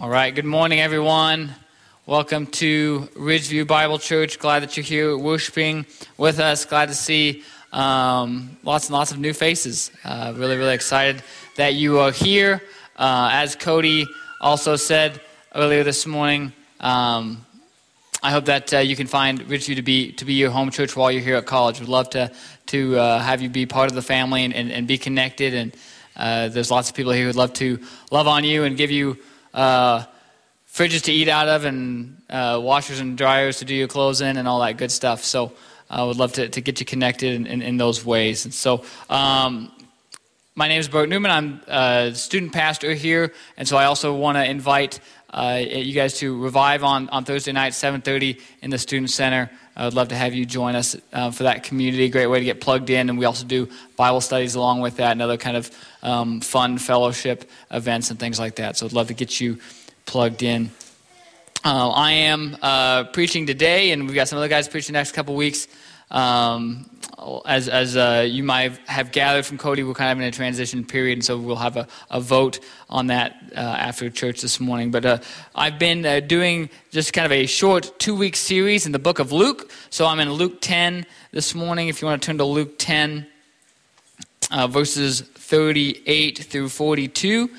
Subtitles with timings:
[0.00, 1.54] All right, good morning, everyone.
[2.06, 4.38] Welcome to Ridgeview Bible Church.
[4.38, 5.84] Glad that you're here worshiping
[6.16, 6.64] with us.
[6.64, 9.90] Glad to see um, lots and lots of new faces.
[10.02, 11.22] Uh, really, really excited
[11.56, 12.62] that you are here.
[12.96, 14.06] Uh, as Cody
[14.40, 15.20] also said
[15.54, 17.44] earlier this morning, um,
[18.22, 20.96] I hope that uh, you can find Ridgeview to be to be your home church
[20.96, 21.78] while you're here at college.
[21.78, 22.32] We'd love to
[22.68, 25.52] to uh, have you be part of the family and, and, and be connected.
[25.52, 25.76] And
[26.16, 27.78] uh, there's lots of people here who'd love to
[28.10, 29.18] love on you and give you
[29.54, 30.04] uh,
[30.72, 34.36] fridges to eat out of and uh, washers and dryers to do your clothes in
[34.36, 35.24] and all that good stuff.
[35.24, 35.52] So
[35.88, 38.44] I would love to, to get you connected in, in, in those ways.
[38.44, 39.72] And so um,
[40.54, 41.30] my name is Bert Newman.
[41.30, 45.00] I'm a student pastor here, and so I also want to invite
[45.32, 49.50] uh, you guys to revive on, on Thursday night, 7:30 in the Student Center.
[49.80, 52.10] I would love to have you join us uh, for that community.
[52.10, 53.66] Great way to get plugged in, and we also do
[53.96, 55.70] Bible studies along with that, and other kind of
[56.02, 58.76] um, fun fellowship events and things like that.
[58.76, 59.58] So I'd love to get you
[60.04, 60.70] plugged in.
[61.64, 65.12] Uh, I am uh, preaching today, and we've got some other guys preaching the next
[65.12, 65.66] couple weeks.
[66.10, 66.86] Um,
[67.46, 70.84] as as uh, you might have gathered from Cody, we're kind of in a transition
[70.84, 74.90] period, and so we'll have a, a vote on that uh, after church this morning.
[74.90, 75.18] But uh,
[75.54, 79.18] I've been uh, doing just kind of a short two week series in the book
[79.18, 79.70] of Luke.
[79.90, 81.88] So I'm in Luke 10 this morning.
[81.88, 83.26] If you want to turn to Luke 10,
[84.50, 87.50] uh, verses 38 through 42.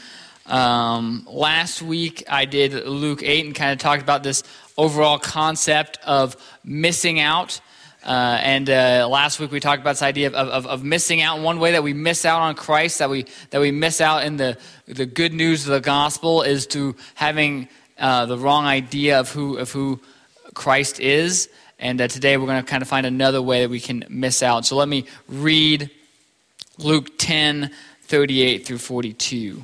[0.48, 4.44] Um, last week I did Luke 8 and kind of talked about this
[4.78, 7.62] overall concept of missing out.
[8.04, 11.40] Uh, and uh, last week we talked about this idea of, of, of, missing out.
[11.40, 14.38] One way that we miss out on Christ, that we, that we miss out in
[14.38, 14.58] the,
[14.88, 17.68] the good news of the gospel, is to having
[18.00, 20.00] uh, the wrong idea of who, of who
[20.56, 21.48] Christ is.
[21.78, 24.42] And uh, today we're going to kind of find another way that we can miss
[24.42, 24.66] out.
[24.66, 25.92] So let me read
[26.80, 27.70] Luke 10
[28.04, 29.64] 38 through 42.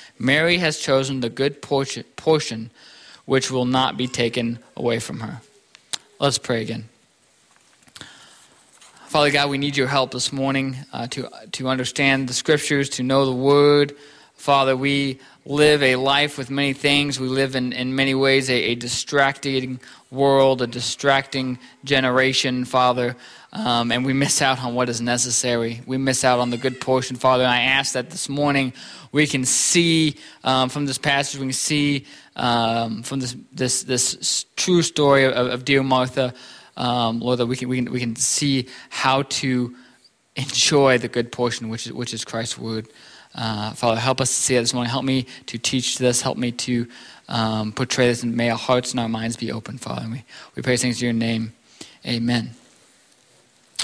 [0.21, 2.69] Mary has chosen the good portion
[3.25, 5.41] which will not be taken away from her.
[6.19, 6.89] Let's pray again.
[9.07, 13.03] Father God, we need your help this morning uh, to, to understand the scriptures, to
[13.03, 13.95] know the word.
[14.41, 17.19] Father, we live a life with many things.
[17.19, 19.79] We live in, in many ways a, a distracting
[20.09, 23.15] world, a distracting generation, Father
[23.53, 25.81] um, and we miss out on what is necessary.
[25.85, 27.43] We miss out on the good portion, Father.
[27.43, 28.71] And I ask that this morning
[29.11, 32.05] we can see um, from this passage, we can see
[32.37, 36.33] um, from this, this, this true story of, of dear Martha,
[36.77, 39.75] um, Lord, that we can, we, can, we can see how to
[40.37, 42.87] enjoy the good portion, which is, which is Christ's word.
[43.33, 44.89] Uh, Father, help us to see it this morning.
[44.89, 46.21] Help me to teach this.
[46.21, 46.87] Help me to
[47.29, 50.01] um, portray this, and may our hearts and our minds be open, Father.
[50.03, 50.23] And we,
[50.55, 51.53] we pray things in your name.
[52.05, 52.51] Amen.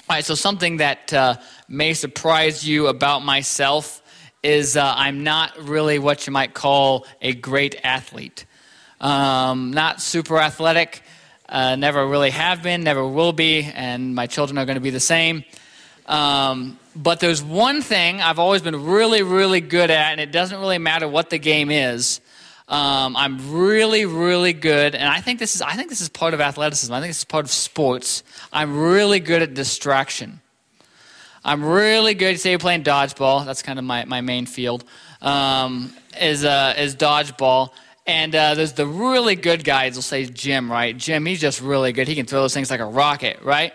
[0.10, 1.36] All right, so something that uh,
[1.68, 4.02] may surprise you about myself
[4.44, 8.46] is uh, I'm not really what you might call a great athlete.
[9.02, 11.02] Um, not super athletic,
[11.50, 14.90] uh, never really have been, never will be, and my children are going to be
[14.90, 15.44] the same.
[16.06, 20.60] Um, but there's one thing I've always been really, really good at, and it doesn't
[20.60, 22.20] really matter what the game is.
[22.68, 26.34] Um, I'm really, really good, and I think this is I think this is part
[26.34, 26.94] of athleticism.
[26.94, 28.24] I think this is part of sports.
[28.52, 30.42] I'm really good at distraction.
[31.46, 32.38] I'm really good.
[32.40, 33.46] Say you're playing dodgeball.
[33.46, 34.84] That's kind of my, my main field.
[35.22, 37.70] Um, is uh, is dodgeball.
[38.06, 39.96] And uh, there's the really good guys.
[39.96, 40.96] Will say Jim, right?
[40.96, 42.08] Jim, he's just really good.
[42.08, 43.74] He can throw those things like a rocket, right?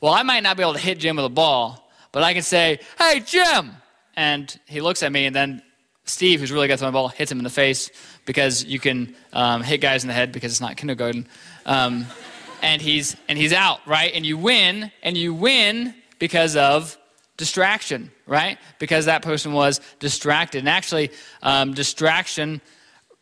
[0.00, 2.42] Well, I might not be able to hit Jim with a ball, but I can
[2.42, 3.72] say, "Hey, Jim,"
[4.16, 5.62] and he looks at me, and then
[6.04, 7.90] Steve, who's really good throwing the ball, hits him in the face
[8.24, 11.26] because you can um, hit guys in the head because it's not kindergarten.
[11.66, 12.06] Um,
[12.62, 14.12] and he's and he's out, right?
[14.14, 16.96] And you win, and you win because of
[17.36, 18.58] distraction, right?
[18.78, 20.58] Because that person was distracted.
[20.58, 21.10] And actually,
[21.42, 22.60] um, distraction,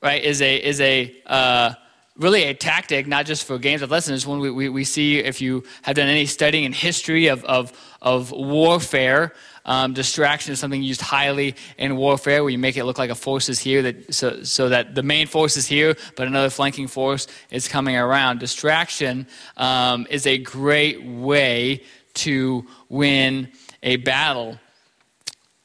[0.02, 1.74] right, is a is a uh,
[2.18, 4.26] really a tactic, not just for games of lessons.
[4.26, 7.72] When we, we, we see, if you have done any studying in history of, of,
[8.06, 9.32] of warfare,
[9.64, 13.16] um, distraction is something used highly in warfare, where you make it look like a
[13.16, 16.86] force is here, that, so, so that the main force is here, but another flanking
[16.86, 18.38] force is coming around.
[18.38, 19.26] Distraction
[19.56, 21.82] um, is a great way
[22.14, 23.48] to win
[23.82, 24.60] a battle.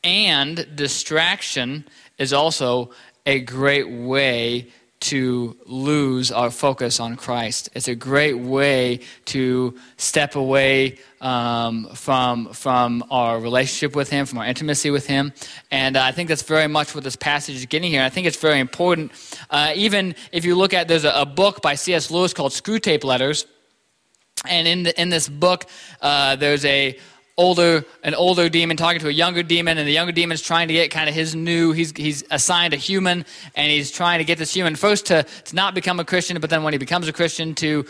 [0.03, 1.85] And distraction
[2.17, 2.89] is also
[3.27, 4.71] a great way
[5.01, 7.69] to lose our focus on Christ.
[7.74, 14.38] It's a great way to step away um, from, from our relationship with Him, from
[14.38, 15.33] our intimacy with Him.
[15.71, 18.03] And I think that's very much what this passage is getting here.
[18.03, 19.12] I think it's very important.
[19.50, 22.12] Uh, even if you look at, there's a, a book by C.S.
[22.12, 23.45] Lewis called Screwtape Letters.
[24.47, 25.65] And in, the, in this book,
[26.01, 26.97] uh, there's a
[27.38, 30.74] older an older demon talking to a younger demon and the younger demon's trying to
[30.74, 33.25] get kind of his new he's, he's assigned a human
[33.56, 36.50] and he's trying to get this human first to, to not become a christian but
[36.50, 37.86] then when he becomes a christian to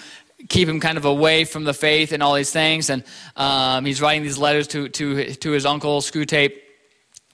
[0.49, 2.89] keep him kind of away from the faith and all these things.
[2.89, 3.03] And
[3.35, 6.53] um, he's writing these letters to, to, to his uncle Screwtape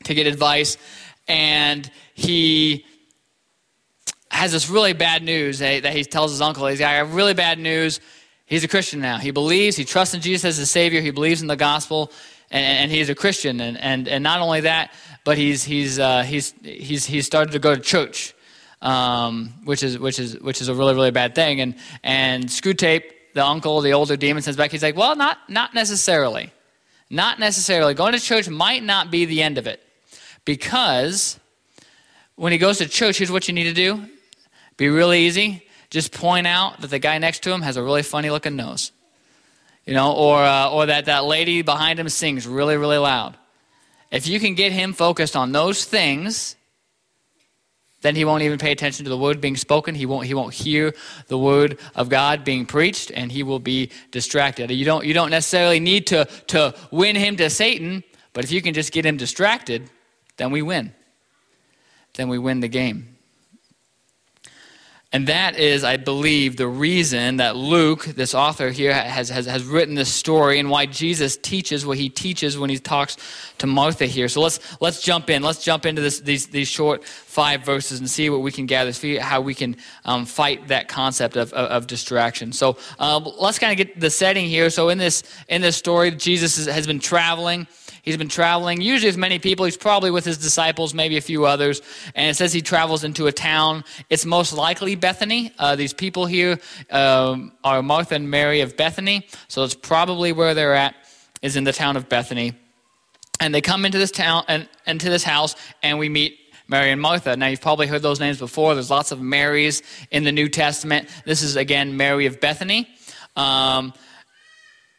[0.03, 0.77] to get advice.
[1.27, 2.85] And he
[4.31, 6.67] has this really bad news that he tells his uncle.
[6.67, 7.99] He's got really bad news
[8.47, 9.17] He's a Christian now.
[9.17, 12.13] He believes, he trusts in Jesus as a Savior, he believes in the gospel,
[12.49, 13.59] and, and he's a Christian.
[13.59, 14.93] And, and, and not only that,
[15.25, 18.33] but he's, he's, uh, he's, he's, he's started to go to church,
[18.81, 21.59] um, which, is, which, is, which is a really, really bad thing.
[21.59, 23.03] And, and Screwtape,
[23.33, 26.53] the uncle, the older demon, says back, he's like, well, not, not necessarily.
[27.09, 27.95] Not necessarily.
[27.95, 29.83] Going to church might not be the end of it.
[30.45, 31.37] Because
[32.37, 34.07] when he goes to church, here's what you need to do
[34.77, 38.03] be really easy just point out that the guy next to him has a really
[38.03, 38.91] funny looking nose.
[39.85, 43.37] You know, or, uh, or that that lady behind him sings really, really loud.
[44.11, 46.57] If you can get him focused on those things,
[48.01, 49.95] then he won't even pay attention to the word being spoken.
[49.95, 50.93] He won't, he won't hear
[51.27, 54.69] the word of God being preached, and he will be distracted.
[54.71, 58.03] You don't, you don't necessarily need to, to win him to Satan,
[58.33, 59.89] but if you can just get him distracted,
[60.37, 60.93] then we win.
[62.13, 63.16] Then we win the game.
[65.17, 69.63] And that is, I believe, the reason that Luke, this author here, has, has, has
[69.63, 73.17] written this story and why Jesus teaches what he teaches when he talks
[73.57, 74.29] to Martha here.
[74.29, 75.41] So let's, let's jump in.
[75.41, 78.93] Let's jump into this, these, these short five verses and see what we can gather,
[78.93, 82.51] see how we can um, fight that concept of, of, of distraction.
[82.51, 84.69] So um, let's kind of get the setting here.
[84.69, 87.65] So in this, in this story, Jesus has been traveling.
[88.07, 89.65] He's been traveling, usually with many people.
[89.65, 91.81] He's probably with his disciples, maybe a few others.
[92.15, 93.83] And it says he travels into a town.
[94.09, 95.51] It's most likely Bethany.
[95.59, 96.57] Uh, these people here
[96.89, 99.27] um, are Martha and Mary of Bethany.
[99.49, 100.95] So it's probably where they're at,
[101.41, 102.53] is in the town of Bethany.
[103.41, 106.39] And they come into this town and into this house, and we meet
[106.69, 107.35] Mary and Martha.
[107.35, 108.73] Now, you've probably heard those names before.
[108.73, 111.09] There's lots of Marys in the New Testament.
[111.25, 112.87] This is, again, Mary of Bethany.
[113.35, 113.91] Um,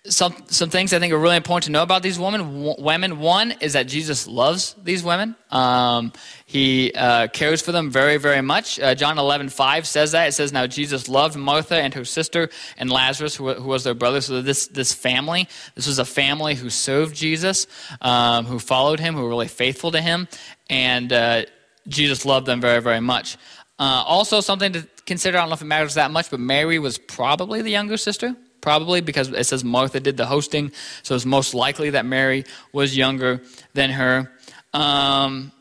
[0.06, 2.76] some, some things I think are really important to know about these women.
[2.78, 3.18] women.
[3.18, 5.34] One is that Jesus loves these women.
[5.50, 6.12] Um,
[6.46, 8.78] he uh, cares for them very, very much.
[8.78, 10.28] Uh, John 11, 5 says that.
[10.28, 13.94] It says, Now Jesus loved Martha and her sister and Lazarus, who, who was their
[13.94, 14.20] brother.
[14.20, 17.66] So this, this family, this was a family who served Jesus,
[18.00, 20.28] um, who followed him, who were really faithful to him.
[20.70, 21.44] And uh,
[21.86, 23.36] Jesus loved them very, very much.
[23.78, 26.78] Uh, also, something to consider, I don't know if it matters that much, but Mary
[26.78, 28.36] was probably the younger sister
[28.68, 30.70] probably because it says Martha did the hosting,
[31.02, 33.40] so it's most likely that Mary was younger
[33.72, 34.30] than her.
[34.74, 35.52] Um,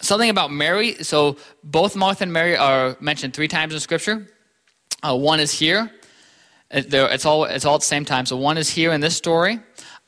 [0.00, 0.94] something about Mary.
[1.04, 4.26] So both Martha and Mary are mentioned three times in Scripture.
[5.00, 5.92] Uh, one is here.
[6.72, 8.26] It's all, it's all at the same time.
[8.26, 9.60] So one is here in this story.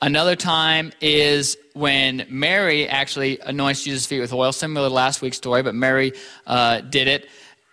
[0.02, 5.36] Another time is when Mary actually anoints Jesus' feet with oil, similar to last week's
[5.36, 6.12] story, but Mary
[6.44, 7.28] uh, did it.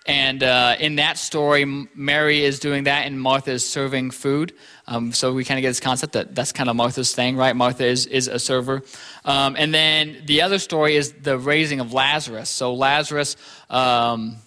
[0.07, 4.53] And uh, in that story, Mary is doing that, and Martha is serving food.
[4.87, 7.55] Um, so we kind of get this concept that that's kind of Martha's thing, right?
[7.55, 8.81] Martha is, is a server.
[9.25, 12.49] Um, and then the other story is the raising of Lazarus.
[12.49, 13.37] So Lazarus
[13.69, 14.37] um,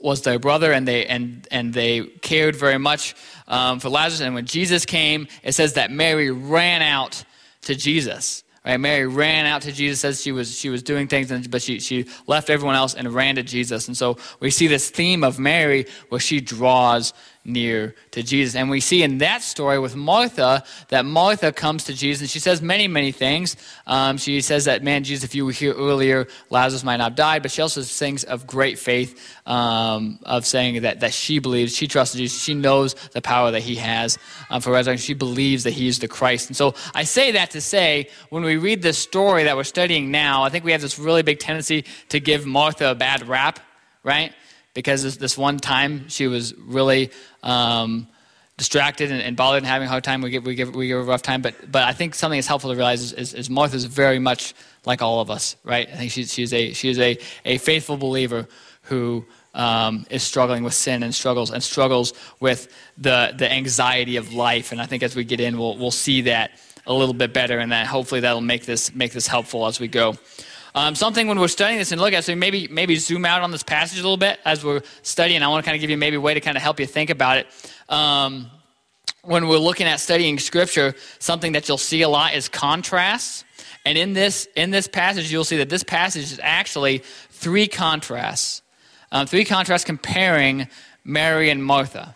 [0.00, 3.16] was their brother, and they and and they cared very much
[3.48, 4.20] um, for Lazarus.
[4.20, 7.24] And when Jesus came, it says that Mary ran out
[7.62, 8.44] to Jesus.
[8.68, 8.78] Right?
[8.78, 12.06] Mary ran out to Jesus as she was she was doing things, but she she
[12.26, 13.88] left everyone else and ran to Jesus.
[13.88, 17.14] And so we see this theme of Mary where she draws
[17.48, 18.54] near to Jesus.
[18.54, 22.38] And we see in that story with Martha that Martha comes to Jesus and she
[22.38, 23.56] says many, many things.
[23.86, 27.14] Um, she says that, man, Jesus, if you were here earlier, Lazarus might not have
[27.16, 27.42] died.
[27.42, 31.88] But she also sings of great faith, um, of saying that, that she believes, she
[31.88, 34.18] trusts Jesus, she knows the power that he has
[34.50, 35.04] um, for resurrection.
[35.04, 36.48] She believes that he is the Christ.
[36.48, 40.10] And so I say that to say, when we read this story that we're studying
[40.10, 43.60] now, I think we have this really big tendency to give Martha a bad rap,
[44.02, 44.32] right?
[44.78, 47.10] Because this, this one time she was really
[47.42, 48.06] um,
[48.58, 50.22] distracted and, and, bothered and having a hard time.
[50.22, 51.42] We give, we, give, we give a rough time.
[51.42, 54.54] But, but I think something that's helpful to realize is, is, is Martha's very much
[54.86, 55.88] like all of us, right?
[55.92, 58.46] I think she's, she's, a, she's a, a faithful believer
[58.82, 64.32] who um, is struggling with sin and struggles and struggles with the, the anxiety of
[64.32, 64.70] life.
[64.70, 66.52] And I think as we get in, we'll, we'll see that
[66.86, 69.88] a little bit better, and that hopefully that'll make this, make this helpful as we
[69.88, 70.14] go.
[70.74, 73.50] Um, something when we're studying this and look at, so maybe maybe zoom out on
[73.50, 75.42] this passage a little bit as we're studying.
[75.42, 76.86] I want to kind of give you maybe a way to kind of help you
[76.86, 77.46] think about it.
[77.88, 78.50] Um,
[79.22, 83.44] when we're looking at studying Scripture, something that you'll see a lot is contrasts.
[83.84, 86.98] And in this in this passage, you'll see that this passage is actually
[87.30, 88.62] three contrasts,
[89.10, 90.68] um, three contrasts comparing
[91.04, 92.14] Mary and Martha,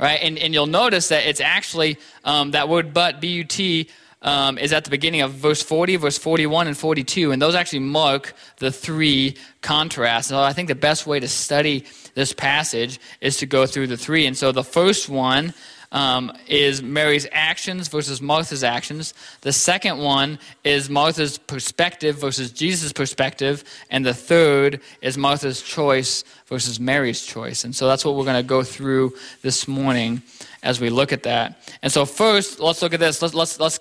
[0.00, 0.20] right?
[0.20, 3.88] And and you'll notice that it's actually um, that word "but" b u t
[4.24, 7.30] um, is at the beginning of verse 40, verse 41, and 42.
[7.30, 10.28] And those actually mark the three contrasts.
[10.28, 13.96] So I think the best way to study this passage is to go through the
[13.96, 14.26] three.
[14.26, 15.54] And so the first one
[15.92, 19.14] um, is Mary's actions versus Martha's actions.
[19.42, 23.62] The second one is Martha's perspective versus Jesus' perspective.
[23.90, 27.62] And the third is Martha's choice versus Mary's choice.
[27.62, 29.12] And so that's what we're going to go through
[29.42, 30.22] this morning
[30.64, 31.70] as we look at that.
[31.82, 33.22] And so first, let's look at this.
[33.22, 33.78] Let's, let's, let's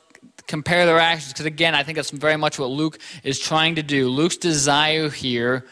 [0.48, 3.84] compare their actions because again i think that's very much what luke is trying to
[3.84, 4.10] do.
[4.10, 5.66] Luke's desire here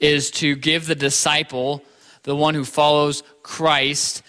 [0.00, 1.82] is to give the disciple
[2.22, 4.22] the one who follows christ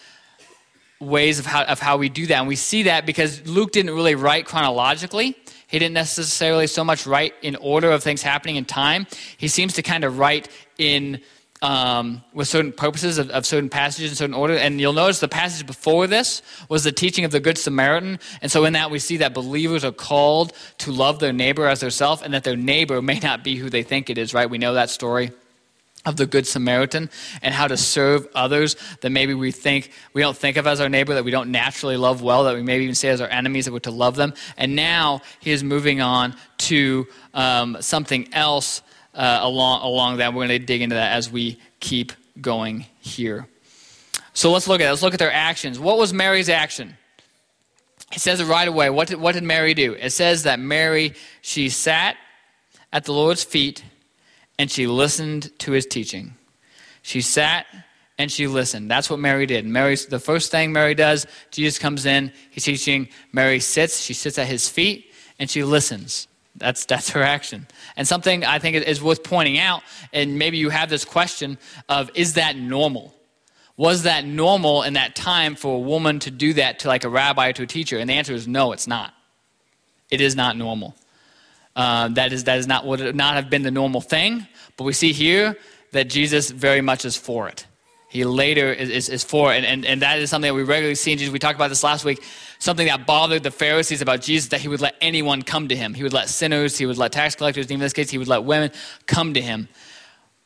[1.00, 2.40] ways of how, of how we do that.
[2.40, 5.36] And we see that because luke didn't really write chronologically.
[5.68, 9.06] He didn't necessarily so much write in order of things happening in time.
[9.38, 11.22] He seems to kind of write in
[11.62, 14.56] um, with certain purposes of, of, certain passages in certain order.
[14.56, 18.20] And you'll notice the passage before this was the teaching of the Good Samaritan.
[18.42, 21.82] And so in that we see that believers are called to love their neighbor as
[21.82, 24.50] themselves and that their neighbor may not be who they think it is, right?
[24.50, 25.32] We know that story
[26.06, 27.10] of the good samaritan
[27.42, 30.88] and how to serve others that maybe we think we don't think of as our
[30.88, 33.66] neighbor that we don't naturally love well that we maybe even say as our enemies
[33.66, 38.82] that we're to love them and now he is moving on to um, something else
[39.20, 40.34] uh, along, along that.
[40.34, 43.48] We're going to dig into that as we keep going here.
[44.34, 44.90] So let's look at it.
[44.90, 45.78] Let's look at their actions.
[45.78, 46.96] What was Mary's action?
[48.14, 48.90] It says it right away.
[48.90, 49.94] What did, what did Mary do?
[49.94, 52.16] It says that Mary, she sat
[52.94, 53.84] at the Lord's feet
[54.58, 56.36] and she listened to his teaching.
[57.02, 57.66] She sat
[58.18, 58.90] and she listened.
[58.90, 59.66] That's what Mary did.
[59.66, 61.28] Mary's the first thing Mary does.
[61.52, 63.10] Jesus comes in, he's teaching.
[63.34, 66.28] Mary sits, she sits at his feet, and she listens.
[66.56, 67.68] That's, that's her action.
[67.96, 72.10] And something I think is worth pointing out, and maybe you have this question of
[72.16, 73.14] is that normal?
[73.78, 77.10] Was that normal in that time for a woman to do that to like a
[77.10, 77.98] rabbi or to a teacher?
[77.98, 79.14] And the answer is no, it's not.
[80.12, 80.96] It is not normal.
[81.76, 84.46] Uh, that is that is not would not have been the normal thing.
[84.76, 85.56] But we see here
[85.92, 87.66] that Jesus very much is for it.
[88.10, 90.96] He later is, is, is for and, and, and that is something that we regularly
[90.96, 91.32] see in Jesus.
[91.32, 92.24] We talked about this last week
[92.58, 95.94] something that bothered the Pharisees about Jesus that he would let anyone come to him.
[95.94, 98.44] He would let sinners, he would let tax collectors, in this case, he would let
[98.44, 98.72] women
[99.06, 99.70] come to him.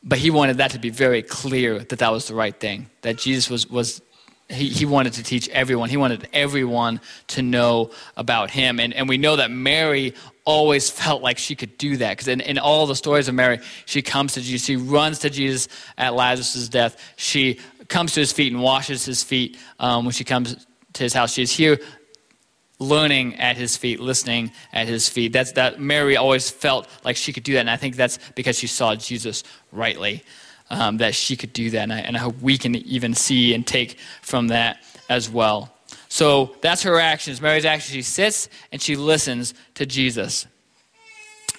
[0.02, 3.16] But he wanted that to be very clear that that was the right thing, that
[3.16, 4.02] Jesus was, was
[4.48, 5.88] he, he wanted to teach everyone.
[5.88, 8.78] He wanted everyone to know about him.
[8.78, 12.40] And, and we know that Mary always felt like she could do that because in,
[12.40, 14.66] in all the stories of Mary, she comes to Jesus.
[14.66, 17.00] She runs to Jesus at Lazarus' death.
[17.16, 17.58] She
[17.88, 21.32] comes to his feet and washes his feet um, when she comes to his house.
[21.32, 21.78] She's here
[22.78, 25.32] learning at his feet, listening at his feet.
[25.32, 28.58] That's that Mary always felt like she could do that, and I think that's because
[28.58, 30.22] she saw Jesus rightly.
[30.74, 33.54] Um, that she could do that, and I, and I hope we can even see
[33.54, 35.72] and take from that as well.
[36.08, 37.40] So that's her actions.
[37.40, 37.92] Mary's actions.
[37.92, 40.46] She sits and she listens to Jesus.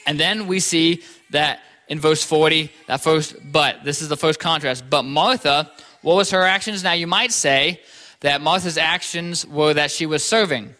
[0.06, 4.40] And then we see that in verse 40, that first but, this is the first
[4.40, 4.90] contrast.
[4.90, 6.84] But Martha, what was her actions?
[6.84, 7.82] Now you might say
[8.20, 10.74] that Martha's actions were that she was serving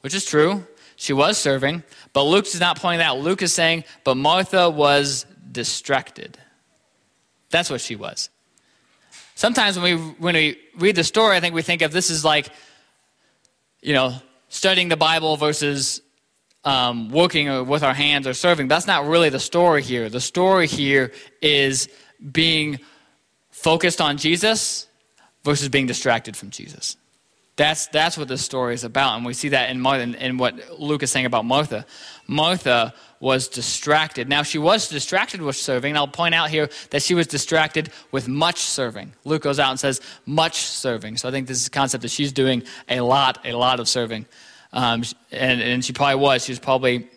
[0.00, 0.66] which is true.
[0.96, 1.82] She was serving,
[2.12, 3.18] but Luke is not pointing that out.
[3.20, 6.38] Luke is saying, but Martha was distracted.
[7.50, 8.30] That's what she was.
[9.34, 12.24] Sometimes when we, when we read the story, I think we think of this as
[12.24, 12.48] like,
[13.80, 14.14] you know,
[14.48, 16.02] studying the Bible versus
[16.64, 18.68] um, working with our hands or serving.
[18.68, 20.08] That's not really the story here.
[20.08, 21.88] The story here is
[22.32, 22.80] being
[23.50, 24.86] focused on Jesus
[25.42, 26.96] versus being distracted from Jesus.
[27.60, 29.16] That's, that's what this story is about.
[29.18, 31.84] And we see that in, Martha, in what Luke is saying about Martha.
[32.26, 34.30] Martha was distracted.
[34.30, 35.90] Now, she was distracted with serving.
[35.90, 39.12] And I'll point out here that she was distracted with much serving.
[39.26, 41.18] Luke goes out and says, much serving.
[41.18, 43.90] So I think this is a concept that she's doing a lot, a lot of
[43.90, 44.24] serving.
[44.72, 46.42] Um, and, and she probably was.
[46.42, 47.10] She was probably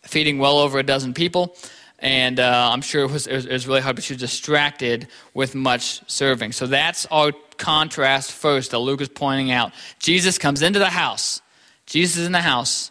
[0.00, 1.54] feeding well over a dozen people
[2.02, 5.54] and uh, I'm sure it was, it was, really hard, but she was distracted with
[5.54, 6.50] much serving.
[6.50, 9.72] So that's our contrast first that Luke is pointing out.
[10.00, 11.40] Jesus comes into the house.
[11.86, 12.90] Jesus is in the house.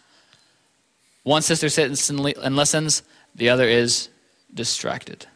[1.24, 2.20] One sister sits and
[2.56, 3.02] listens,
[3.34, 4.08] the other is
[4.54, 5.26] distracted.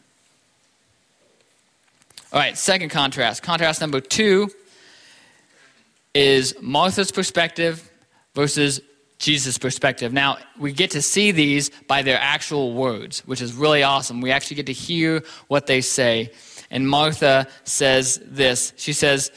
[2.33, 3.43] All right, second contrast.
[3.43, 4.49] Contrast number two
[6.15, 7.89] is Martha's perspective
[8.33, 8.81] versus
[9.17, 10.13] Jesus' perspective.
[10.13, 14.21] Now, we get to see these by their actual words, which is really awesome.
[14.21, 16.31] We actually get to hear what they say.
[16.69, 19.31] And Martha says this She says,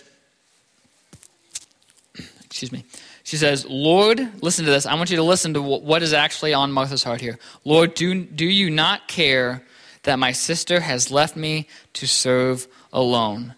[2.45, 2.85] Excuse me.
[3.23, 4.87] She says, Lord, listen to this.
[4.87, 7.39] I want you to listen to what is actually on Martha's heart here.
[7.65, 9.65] Lord, do, do you not care
[10.03, 13.55] that my sister has left me to serve alone?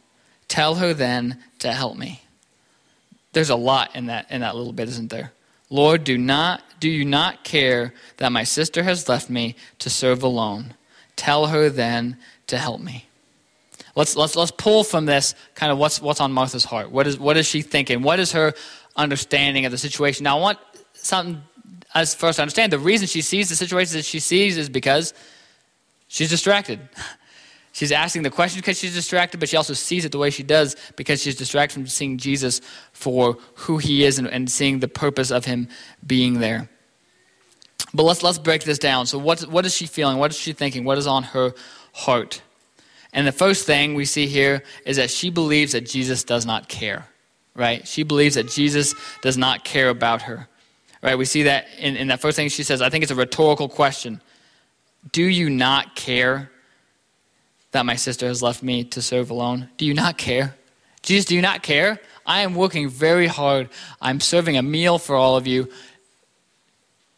[0.47, 2.23] Tell her then to help me.
[3.33, 5.33] There's a lot in that, in that little bit, isn't there?
[5.73, 10.25] Lord, do not do you not care that my sister has left me to serve
[10.25, 10.75] alone?
[11.15, 12.17] Tell her then
[12.49, 13.07] to help me.
[13.95, 16.91] Let's, let's, let's pull from this kind of what's, what's on Martha's heart.
[16.91, 18.03] What is, what is she thinking?
[18.03, 18.53] What is her
[18.97, 20.25] understanding of the situation?
[20.25, 20.59] Now, I want
[20.95, 21.41] something
[21.95, 22.73] as first to understand.
[22.73, 25.15] The reason she sees the situation that she sees is because
[26.09, 26.81] she's distracted.
[27.73, 30.43] She's asking the question because she's distracted, but she also sees it the way she
[30.43, 32.61] does because she's distracted from seeing Jesus
[32.93, 35.69] for who he is and, and seeing the purpose of him
[36.07, 36.69] being there.
[37.95, 39.07] But let's, let's break this down.
[39.07, 40.19] So, what, what is she feeling?
[40.19, 40.85] What is she thinking?
[40.85, 41.55] What is on her
[41.93, 42.43] heart?
[43.15, 46.69] And the first thing we see here is that she believes that Jesus does not
[46.69, 47.07] care,
[47.55, 47.87] right?
[47.87, 50.49] She believes that Jesus does not care about her,
[51.03, 51.17] right?
[51.17, 52.81] We see that in, in that first thing she says.
[52.81, 54.23] I think it's a rhetorical question.
[55.11, 56.51] Do you not care
[57.73, 59.69] that my sister has left me to serve alone?
[59.77, 60.55] Do you not care?
[61.03, 62.01] Jesus, do you not care?
[62.25, 63.69] I am working very hard.
[64.01, 65.69] I'm serving a meal for all of you.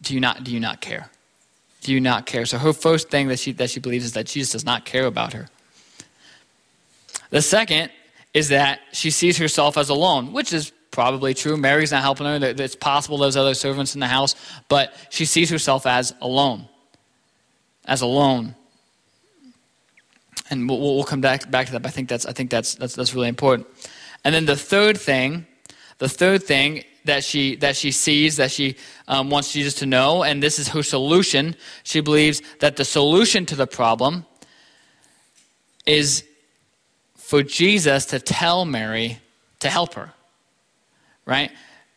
[0.00, 1.10] Do you not, do you not care?
[1.82, 2.46] Do you not care?
[2.46, 5.04] So her first thing that she, that she believes is that Jesus does not care
[5.04, 5.48] about her.
[7.30, 7.90] The second
[8.32, 11.56] is that she sees herself as alone, which is probably true.
[11.56, 12.38] Mary's not helping her.
[12.42, 14.34] It's possible there's other servants in the house,
[14.68, 16.68] but she sees herself as alone.
[17.84, 18.54] As alone
[20.50, 21.82] and we'll, we'll come back, back to that.
[21.82, 23.66] But I think that's I think that's, that's that's really important.
[24.24, 25.46] And then the third thing,
[25.98, 28.76] the third thing that she that she sees that she
[29.08, 31.56] um, wants Jesus to know, and this is her solution.
[31.82, 34.26] She believes that the solution to the problem
[35.86, 36.24] is
[37.16, 39.18] for Jesus to tell Mary
[39.60, 40.12] to help her.
[41.26, 41.50] Right?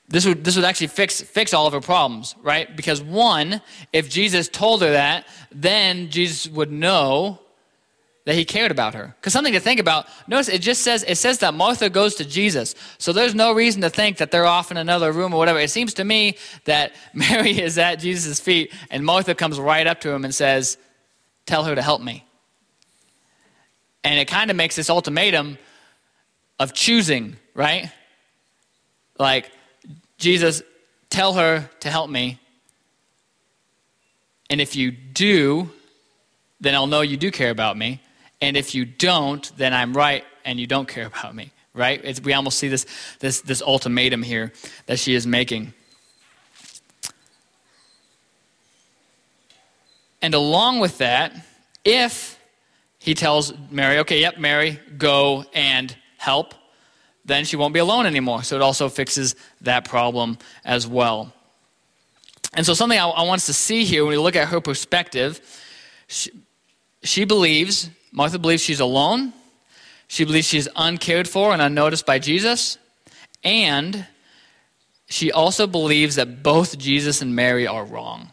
[0.09, 2.73] This would, this would actually fix, fix all of her problems, right?
[2.73, 7.41] Because one, if Jesus told her that, then Jesus would know
[8.27, 9.15] that he cared about her.
[9.15, 12.25] Because something to think about, notice it just says, it says that Martha goes to
[12.25, 12.75] Jesus.
[12.97, 15.61] So there's no reason to think that they're off in another room or whatever.
[15.61, 16.35] It seems to me
[16.65, 20.77] that Mary is at Jesus' feet and Martha comes right up to him and says,
[21.45, 22.25] Tell her to help me.
[24.03, 25.57] And it kind of makes this ultimatum
[26.59, 27.89] of choosing, right?
[29.17, 29.49] Like,
[30.17, 30.63] Jesus,
[31.09, 32.41] tell her to help me.
[34.49, 35.69] And if you do,
[36.59, 38.01] then I'll know you do care about me.
[38.41, 41.99] And if you don't, then I'm right and you don't care about me, right?
[42.03, 42.85] It's, we almost see this,
[43.19, 44.53] this, this ultimatum here
[44.85, 45.73] that she is making.
[50.21, 51.33] And along with that,
[51.83, 52.39] if
[52.99, 56.53] he tells Mary, okay, yep, Mary, go and help,
[57.25, 58.43] then she won't be alone anymore.
[58.43, 61.33] So it also fixes that problem as well.
[62.53, 64.61] And so, something I, I want us to see here when we look at her
[64.61, 65.41] perspective,
[66.07, 66.31] she,
[67.03, 69.33] she believes Martha believes she's alone.
[70.07, 72.77] She believes she's uncared for and unnoticed by Jesus.
[73.43, 74.07] And
[75.09, 78.31] she also believes that both Jesus and Mary are wrong.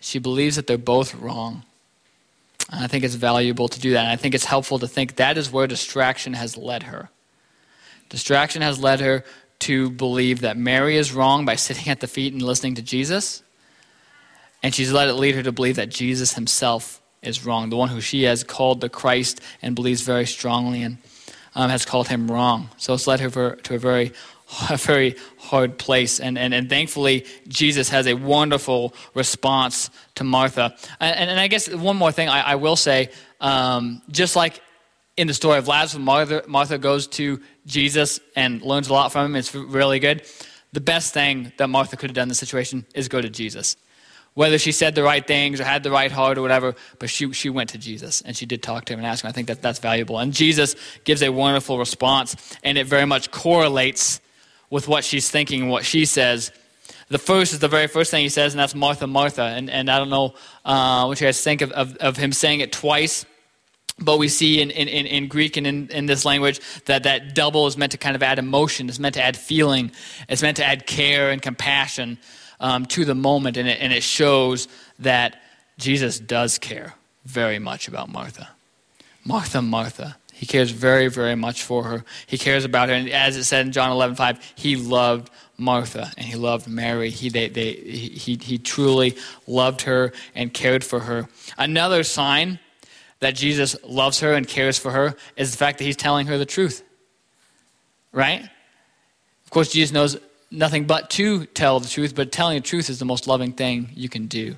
[0.00, 1.62] She believes that they're both wrong.
[2.70, 4.04] And I think it's valuable to do that.
[4.04, 7.10] And I think it's helpful to think that is where distraction has led her.
[8.08, 9.24] Distraction has led her
[9.60, 13.42] to believe that Mary is wrong by sitting at the feet and listening to Jesus.
[14.62, 17.70] And she's let it lead her to believe that Jesus himself is wrong.
[17.70, 20.98] The one who she has called the Christ and believes very strongly in
[21.54, 22.70] um, has called him wrong.
[22.76, 24.12] So it's led her to a very,
[24.70, 26.20] a very hard place.
[26.20, 30.76] And, and, and thankfully, Jesus has a wonderful response to Martha.
[31.00, 33.10] And, and I guess one more thing I, I will say
[33.40, 34.60] um, just like
[35.16, 39.26] in the story of Lazarus, Martha, Martha goes to Jesus and learns a lot from
[39.26, 39.36] him.
[39.36, 40.26] It's really good.
[40.72, 43.76] The best thing that Martha could have done in the situation is go to Jesus
[44.34, 47.32] whether she said the right things or had the right heart or whatever, but she,
[47.32, 49.28] she went to Jesus and she did talk to him and ask him.
[49.28, 50.18] I think that that's valuable.
[50.18, 54.20] And Jesus gives a wonderful response, and it very much correlates
[54.70, 56.50] with what she's thinking and what she says.
[57.08, 59.42] The first is the very first thing he says, and that's Martha, Martha.
[59.42, 62.60] And, and I don't know uh, what you guys think of, of, of him saying
[62.60, 63.24] it twice.
[64.00, 67.68] But we see in, in, in Greek and in, in this language that that double
[67.68, 69.92] is meant to kind of add emotion, it's meant to add feeling,
[70.28, 72.18] it's meant to add care and compassion
[72.64, 75.42] um, to the moment, and it, and it shows that
[75.76, 76.94] Jesus does care
[77.26, 78.48] very much about Martha.
[79.22, 80.16] Martha, Martha.
[80.32, 82.04] He cares very, very much for her.
[82.26, 82.94] He cares about her.
[82.94, 87.10] And as it said in John 11, 5, he loved Martha and he loved Mary.
[87.10, 89.14] He, they, they, he, he truly
[89.46, 91.28] loved her and cared for her.
[91.58, 92.58] Another sign
[93.20, 96.38] that Jesus loves her and cares for her is the fact that he's telling her
[96.38, 96.82] the truth.
[98.10, 98.42] Right?
[99.44, 100.16] Of course, Jesus knows
[100.54, 103.90] nothing but to tell the truth, but telling the truth is the most loving thing
[103.94, 104.56] you can do.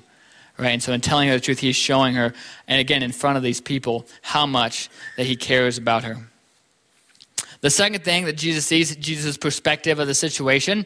[0.57, 0.69] Right?
[0.69, 2.33] And so, in telling her the truth, he's showing her,
[2.67, 6.17] and again, in front of these people, how much that he cares about her.
[7.61, 10.85] The second thing that Jesus sees, Jesus' perspective of the situation,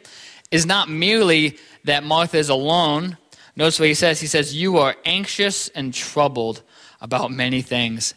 [0.50, 3.16] is not merely that Martha is alone.
[3.56, 4.20] Notice what he says.
[4.20, 6.62] He says, You are anxious and troubled
[7.00, 8.14] about many things.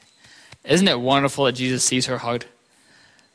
[0.65, 2.47] Isn't it wonderful that Jesus sees her heart?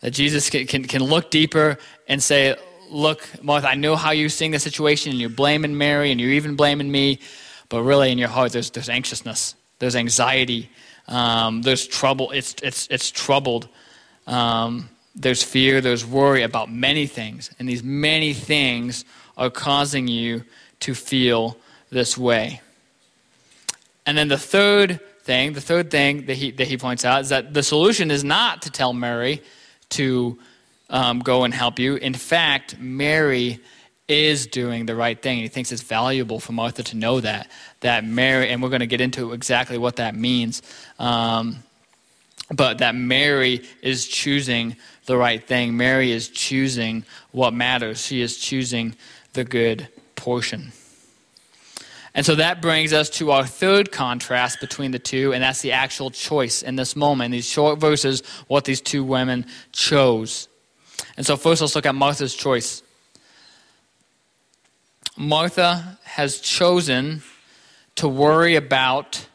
[0.00, 2.56] That Jesus can, can, can look deeper and say,
[2.90, 6.32] Look, Martha, I know how you're seeing the situation, and you're blaming Mary, and you're
[6.32, 7.20] even blaming me,
[7.68, 10.68] but really in your heart, there's, there's anxiousness, there's anxiety,
[11.06, 12.32] um, there's trouble.
[12.32, 13.68] It's, it's, it's troubled.
[14.26, 19.04] Um, there's fear, there's worry about many things, and these many things
[19.36, 20.44] are causing you
[20.80, 21.56] to feel
[21.90, 22.60] this way.
[24.04, 27.28] And then the third thing, the third thing that he, that he points out is
[27.28, 29.42] that the solution is not to tell Mary
[29.90, 30.38] to
[30.90, 31.96] um, go and help you.
[31.96, 33.60] In fact, Mary
[34.08, 35.38] is doing the right thing.
[35.38, 37.48] He thinks it's valuable for Martha to know that.
[37.80, 40.62] That Mary, and we're going to get into exactly what that means.
[40.98, 41.62] Um,
[42.50, 44.76] but that Mary is choosing
[45.06, 45.76] the right thing.
[45.76, 48.04] Mary is choosing what matters.
[48.04, 48.96] She is choosing
[49.32, 50.72] the good portion.
[52.12, 55.72] And so that brings us to our third contrast between the two, and that's the
[55.72, 57.30] actual choice in this moment.
[57.30, 60.48] These short verses, what these two women chose.
[61.20, 62.82] And so first let's look at Martha's choice.
[65.18, 67.20] Martha has chosen
[67.96, 69.28] to worry about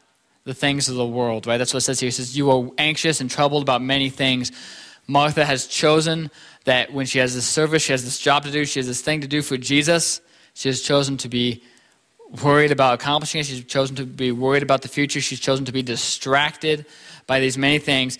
[0.45, 1.57] the things of the world, right?
[1.57, 2.09] That's what it says here.
[2.09, 4.51] It says, You are anxious and troubled about many things.
[5.05, 6.31] Martha has chosen
[6.63, 9.01] that when she has this service, she has this job to do, she has this
[9.01, 10.21] thing to do for Jesus.
[10.55, 11.61] She has chosen to be
[12.43, 13.45] worried about accomplishing it.
[13.45, 15.21] She's chosen to be worried about the future.
[15.21, 16.87] She's chosen to be distracted
[17.27, 18.17] by these many things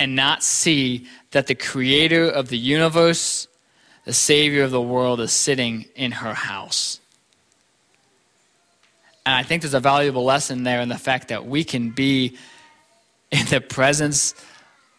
[0.00, 3.48] and not see that the creator of the universe,
[4.04, 7.00] the savior of the world, is sitting in her house.
[9.26, 12.38] And I think there's a valuable lesson there in the fact that we can be
[13.30, 14.34] in the presence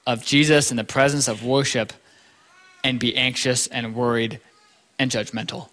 [0.05, 1.93] of Jesus, in the presence of worship,
[2.83, 4.39] and be anxious and worried
[4.99, 5.69] and judgmental.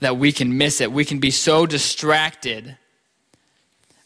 [0.00, 0.90] That we can miss it.
[0.90, 2.76] We can be so distracted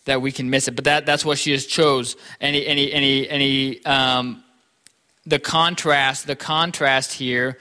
[0.04, 0.72] that we can miss it.
[0.76, 2.16] But that, that's what she has chose.
[2.40, 4.42] Any, any, any, any, um,
[5.24, 7.58] the contrast, the contrast here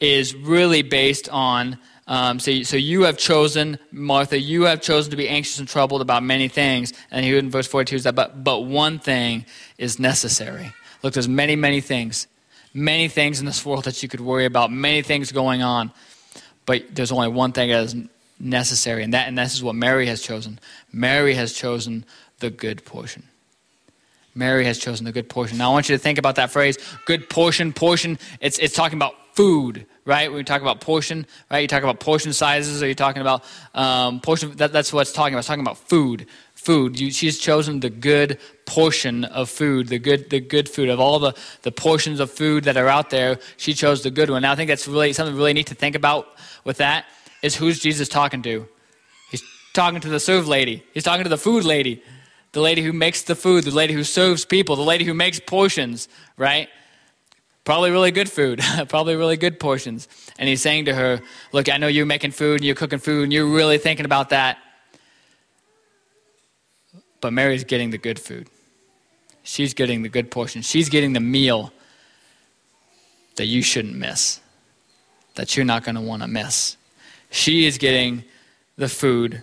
[0.00, 5.16] is really based on um, so, so you have chosen, Martha, you have chosen to
[5.16, 6.92] be anxious and troubled about many things.
[7.10, 9.46] And here in verse 42 is that, but, but one thing
[9.78, 10.72] is necessary.
[11.02, 12.26] Look, there's many, many things.
[12.74, 15.92] Many things in this world that you could worry about, many things going on.
[16.66, 17.96] But there's only one thing that is
[18.42, 20.58] necessary, and that and this is what Mary has chosen.
[20.92, 22.04] Mary has chosen
[22.40, 23.22] the good portion.
[24.34, 25.58] Mary has chosen the good portion.
[25.58, 28.18] Now I want you to think about that phrase, good portion, portion.
[28.40, 30.28] It's it's talking about food, right?
[30.28, 31.60] When we talk about portion, right?
[31.60, 34.52] You talk about portion sizes, or you're talking about um, portion.
[34.56, 35.40] That, that's what it's talking about.
[35.40, 36.26] It's talking about food.
[36.54, 37.00] Food.
[37.00, 41.18] You, she's chosen the good portion of food, the good, the good food of all
[41.18, 43.40] the, the portions of food that are out there.
[43.56, 44.42] She chose the good one.
[44.42, 46.28] Now I think that's really something really neat to think about.
[46.64, 47.06] With that
[47.42, 48.68] is who's Jesus talking to?
[49.30, 49.42] He's
[49.74, 50.84] talking to the serve lady.
[50.94, 52.02] He's talking to the food lady,
[52.52, 55.40] the lady who makes the food, the lady who serves people, the lady who makes
[55.40, 56.68] portions, right?
[57.64, 60.08] Probably really good food, probably really good portions.
[60.38, 61.20] And he's saying to her,
[61.52, 64.30] Look, I know you're making food and you're cooking food and you're really thinking about
[64.30, 64.58] that.
[67.20, 68.48] But Mary's getting the good food.
[69.44, 70.62] She's getting the good portion.
[70.62, 71.72] She's getting the meal
[73.36, 74.40] that you shouldn't miss,
[75.34, 76.76] that you're not going to want to miss.
[77.32, 78.22] She is getting
[78.76, 79.42] the food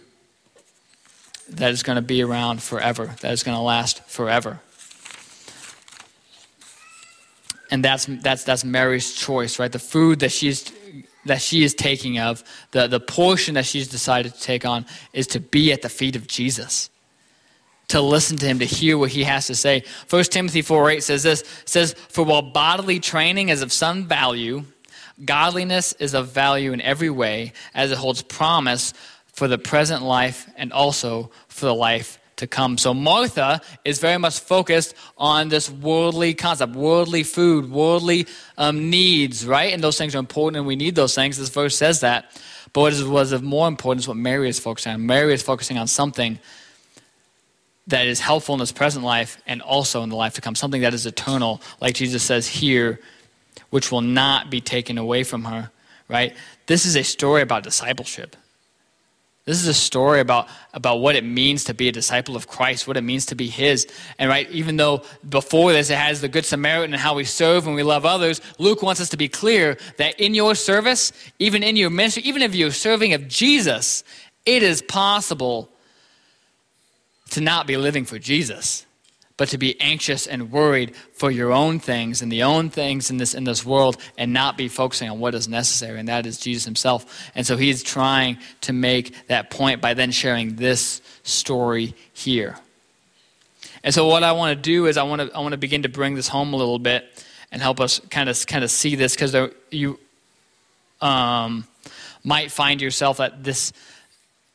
[1.49, 4.61] that is going to be around forever, that is going to last forever
[7.71, 9.71] and that's that's that's Mary's choice, right?
[9.71, 10.71] The food that she's
[11.25, 15.27] that she is taking of, the, the portion that she's decided to take on is
[15.27, 16.89] to be at the feet of Jesus.
[17.89, 19.83] To listen to him, to hear what he has to say.
[20.09, 24.63] 1 Timothy 4 8 says this says, For while bodily training is of some value,
[25.25, 28.93] godliness is of value in every way, as it holds promise
[29.33, 32.77] for the present life and also for the life to come.
[32.77, 38.27] So Martha is very much focused on this worldly concept, worldly food, worldly
[38.57, 39.73] um, needs, right?
[39.73, 41.37] And those things are important and we need those things.
[41.37, 42.31] This verse says that.
[42.73, 45.05] But what is, what is of more importance, what Mary is focusing on.
[45.05, 46.39] Mary is focusing on something
[47.87, 50.81] that is helpful in this present life and also in the life to come, something
[50.81, 52.99] that is eternal, like Jesus says here,
[53.69, 55.71] which will not be taken away from her.
[56.07, 56.35] right?
[56.67, 58.35] This is a story about discipleship.
[59.45, 62.87] This is a story about, about what it means to be a disciple of Christ,
[62.87, 63.87] what it means to be His.
[64.19, 67.65] And right, even though before this it has the Good Samaritan and how we serve
[67.65, 71.63] and we love others, Luke wants us to be clear that in your service, even
[71.63, 74.03] in your ministry, even if you're serving of Jesus,
[74.45, 75.69] it is possible
[77.31, 78.85] to not be living for Jesus
[79.39, 83.15] but to be anxious and worried for your own things and the own things in
[83.15, 86.37] this in this world and not be focusing on what is necessary and that is
[86.37, 87.31] Jesus himself.
[87.35, 92.57] And so he's trying to make that point by then sharing this story here.
[93.81, 95.83] And so what I want to do is I want to I want to begin
[95.83, 97.05] to bring this home a little bit
[97.49, 99.97] and help us kind of kind of see this because you
[100.99, 101.65] um,
[102.25, 103.71] might find yourself at this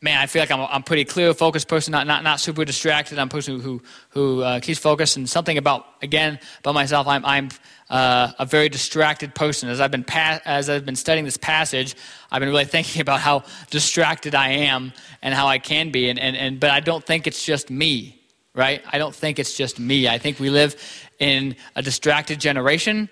[0.05, 2.63] man, I feel like I'm a, I'm pretty clear, focused person, not, not, not super
[2.67, 3.19] distracted.
[3.19, 5.17] I'm a person who, who uh, keeps focused.
[5.17, 7.49] And something about, again, about myself, I'm, I'm
[7.89, 9.71] uh, a very distracted person.
[9.71, 11.97] As I've, been pa- as I've been studying this passage,
[12.31, 16.11] I've been really thinking about how distracted I am and how I can be.
[16.11, 18.21] And, and, and, but I don't think it's just me,
[18.55, 18.83] right?
[18.93, 20.07] I don't think it's just me.
[20.07, 20.77] I think we live
[21.19, 23.09] in a distracted generation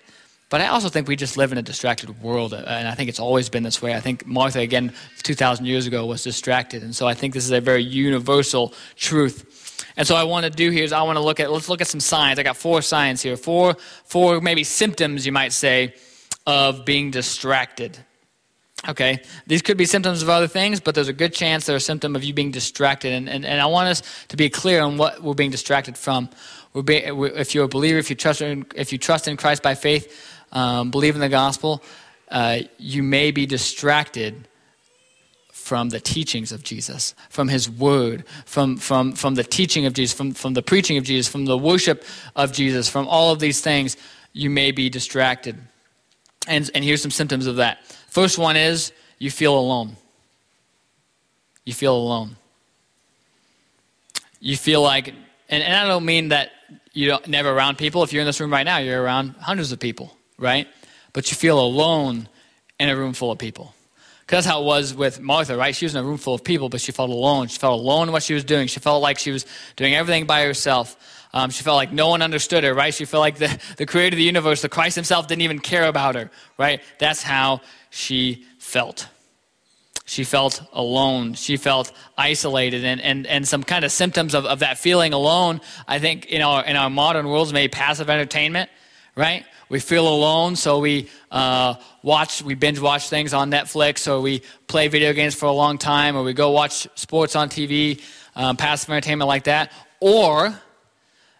[0.53, 3.09] but I also think we just live in a distracted world, uh, and I think
[3.09, 3.95] it's always been this way.
[3.95, 7.49] I think Martha, again, 2,000 years ago, was distracted, and so I think this is
[7.49, 9.87] a very universal truth.
[9.97, 11.81] And so, I want to do here is I want to look at let's look
[11.81, 12.37] at some signs.
[12.37, 15.95] I got four signs here, four four maybe symptoms you might say
[16.45, 17.97] of being distracted.
[18.87, 21.79] Okay, these could be symptoms of other things, but there's a good chance they're a
[21.79, 23.11] symptom of you being distracted.
[23.11, 26.29] And, and, and I want us to be clear on what we're being distracted from.
[26.73, 29.73] We're if you're a believer, if you trust in, if you trust in Christ by
[29.73, 31.83] faith, um, believe in the gospel,
[32.29, 34.47] uh, you may be distracted
[35.51, 40.15] from the teachings of Jesus, from his word, from, from, from the teaching of Jesus,
[40.15, 42.03] from, from the preaching of Jesus, from the worship
[42.35, 43.97] of Jesus, from all of these things,
[44.33, 45.57] you may be distracted.
[46.47, 47.85] And, and here's some symptoms of that.
[48.09, 49.95] First one is you feel alone.
[51.65, 52.35] You feel alone.
[54.39, 56.51] You feel like, and, and I don't mean that
[56.91, 58.03] you're never around people.
[58.03, 60.67] If you're in this room right now, you're around hundreds of people right?
[61.13, 62.27] But you feel alone
[62.79, 63.73] in a room full of people.
[64.21, 65.75] Because that's how it was with Martha, right?
[65.75, 67.47] She was in a room full of people, but she felt alone.
[67.47, 68.67] She felt alone in what she was doing.
[68.67, 70.95] She felt like she was doing everything by herself.
[71.33, 72.93] Um, she felt like no one understood her, right?
[72.93, 75.87] She felt like the, the creator of the universe, the Christ himself, didn't even care
[75.87, 76.81] about her, right?
[76.99, 79.07] That's how she felt.
[80.05, 81.33] She felt alone.
[81.33, 82.83] She felt isolated.
[82.85, 86.41] And, and, and some kind of symptoms of, of that feeling alone, I think, in
[86.41, 88.69] our, in our modern world, is maybe passive entertainment,
[89.15, 89.45] right?
[89.73, 94.43] We feel alone, so we uh, watch, we binge watch things on Netflix, or we
[94.67, 97.99] play video games for a long time, or we go watch sports on TV,
[98.35, 99.71] um, passive entertainment like that.
[99.99, 100.53] Or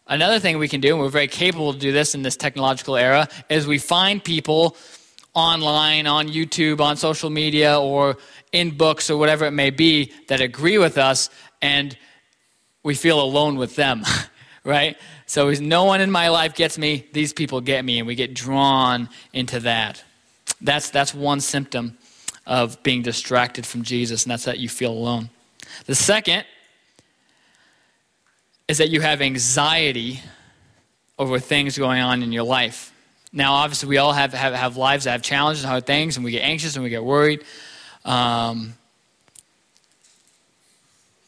[0.07, 2.95] another thing we can do, and we're very capable to do this in this technological
[2.95, 4.77] era, is we find people
[5.35, 8.17] online, on YouTube, on social media, or
[8.51, 11.29] in books, or whatever it may be, that agree with us,
[11.61, 11.95] and
[12.81, 14.03] we feel alone with them,
[14.63, 14.97] right?
[15.33, 18.35] So no one in my life gets me, these people get me, and we get
[18.35, 20.03] drawn into that.
[20.61, 21.97] That's, that's one symptom
[22.45, 25.31] of being distracted from Jesus, and that's that you feel alone.
[25.87, 26.45] The second
[28.67, 30.21] is that you have anxiety
[31.17, 32.93] over things going on in your life.
[33.31, 36.23] Now, obviously, we all have, have, have lives that have challenges and hard things, and
[36.23, 37.43] we get anxious and we get worried.
[38.05, 38.75] Um,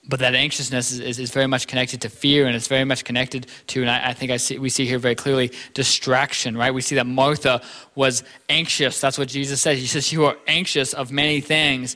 [0.08, 3.04] but that anxiousness is, is, is, very much connected to fear and it's very much
[3.04, 6.74] connected to and i, I think I see, we see here very clearly distraction right?
[6.74, 7.62] We see that martha
[7.96, 9.02] was anxious.
[9.02, 9.80] That's what jesus says.
[9.80, 11.96] He says you are anxious of many things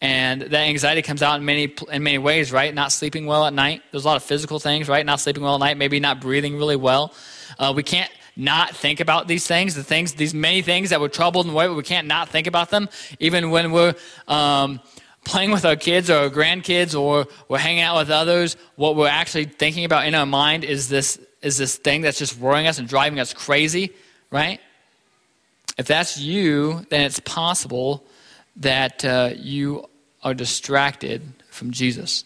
[0.00, 2.72] and that anxiety comes out in many in many ways right?
[2.74, 3.82] Not sleeping well at night.
[3.90, 5.04] There's a lot of physical things right?
[5.04, 7.12] Not sleeping well at night maybe not breathing really well.
[7.58, 11.08] Uh, we can't not think about these things the things these many things that we're
[11.08, 12.88] troubled way but we can't not think about them.
[13.18, 13.94] Even when we're
[14.28, 14.80] um,
[15.28, 19.06] playing with our kids or our grandkids or we're hanging out with others, what we're
[19.06, 22.78] actually thinking about in our mind is this, is this thing that's just worrying us
[22.78, 23.92] and driving us crazy,
[24.30, 24.58] right?
[25.76, 28.04] If that's you, then it's possible
[28.56, 29.84] that uh, you
[30.24, 32.24] are distracted from Jesus.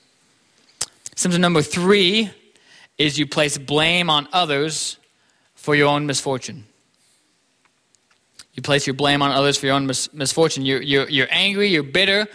[1.16, 2.30] Symptom number three
[2.98, 4.96] is you place blame on others
[5.56, 6.66] for your own misfortune.
[8.54, 10.64] You place your blame on others for your own mis- misfortune.
[10.64, 12.28] You're, you're, you're angry, you're bitter,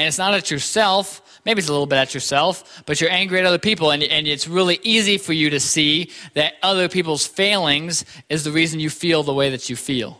[0.00, 1.40] and it's not at yourself.
[1.44, 4.26] Maybe it's a little bit at yourself, but you're angry at other people, and, and
[4.26, 8.88] it's really easy for you to see that other people's failings is the reason you
[8.88, 10.18] feel the way that you feel.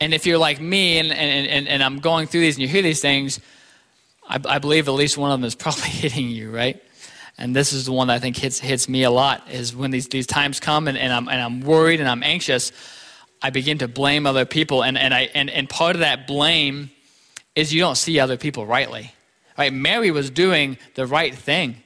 [0.00, 2.68] And if you're like me and, and, and, and I'm going through these and you
[2.68, 3.40] hear these things,
[4.28, 6.80] I, I believe at least one of them is probably hitting you, right?
[7.38, 9.90] and this is the one that I think hits hits me a lot is when
[9.90, 12.70] these these times come and, and I'm and I'm worried and I'm anxious.
[13.42, 14.82] I begin to blame other people.
[14.82, 16.90] And, and, I, and, and part of that blame
[17.54, 19.14] is you don't see other people rightly.
[19.58, 19.72] Right?
[19.72, 21.82] Mary was doing the right thing.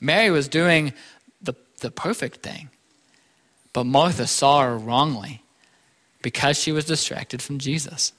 [0.00, 0.92] Mary was doing
[1.42, 2.70] the, the perfect thing.
[3.72, 5.42] But Martha saw her wrongly
[6.22, 8.12] because she was distracted from Jesus.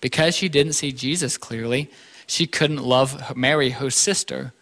[0.00, 1.90] Because she didn't see Jesus clearly,
[2.26, 4.52] she couldn't love Mary, her sister,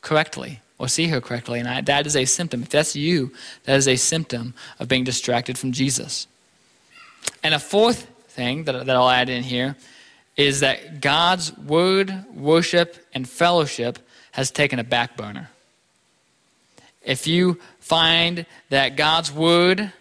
[0.00, 1.60] correctly or see her correctly.
[1.60, 2.62] And I, that is a symptom.
[2.62, 3.32] If that's you,
[3.64, 6.26] that is a symptom of being distracted from Jesus.
[7.42, 9.76] And a fourth thing that, that I'll add in here
[10.36, 13.98] is that God's word, worship, and fellowship
[14.32, 15.50] has taken a back burner.
[17.02, 19.92] If you find that God's word,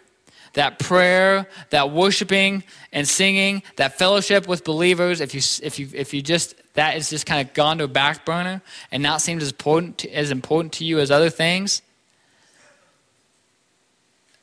[0.54, 6.14] that prayer, that worshiping and singing, that fellowship with believers, if you, if you, if
[6.14, 9.42] you just, that is just kind of gone to a back burner and not seemed
[9.42, 11.82] as important, to, as important to you as other things,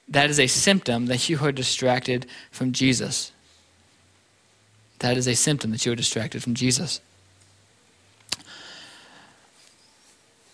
[0.08, 3.32] that is a symptom that you are distracted from Jesus.
[5.00, 7.00] That is a symptom that you are distracted from Jesus.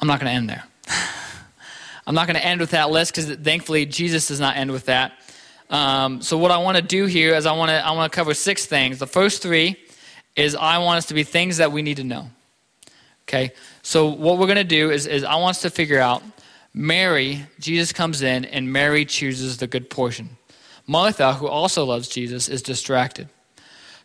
[0.00, 0.64] I'm not going to end there.
[2.06, 4.86] I'm not going to end with that list because thankfully Jesus does not end with
[4.86, 5.12] that.
[5.70, 8.14] Um, so what I want to do here is I want to I want to
[8.14, 8.98] cover six things.
[8.98, 9.76] The first three
[10.36, 12.30] is I want us to be things that we need to know.
[13.26, 16.22] Okay, so what we're going to do is, is I want us to figure out
[16.74, 17.46] Mary.
[17.60, 20.36] Jesus comes in and Mary chooses the good portion.
[20.86, 23.28] Martha, who also loves Jesus, is distracted.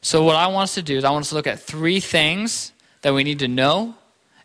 [0.02, 2.00] So what I want us to do is I want us to look at three
[2.00, 3.96] things that we need to know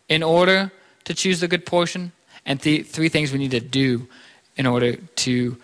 [0.09, 0.73] in order
[1.05, 2.13] to choose the good portion,
[2.47, 4.09] and th- three things we need to do
[4.57, 5.57] in order to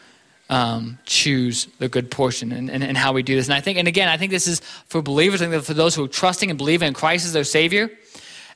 [0.49, 3.47] um, choose the good portion and, and, and, how we do this.
[3.47, 5.95] And I think, and again, I think this is for believers, I think for those
[5.95, 7.89] who are trusting and believing in Christ as their Savior.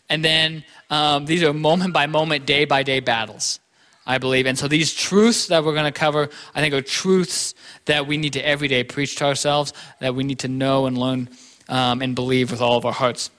[0.09, 3.61] And then um, these are moment by moment, day by day battles,
[4.07, 4.47] I believe.
[4.47, 7.55] And so these truths that we're going to cover, I think, are truths
[7.87, 10.99] that we need to every day preach to ourselves, that we need to know and
[10.99, 11.31] learn
[11.69, 13.31] um, and believe with all of our hearts.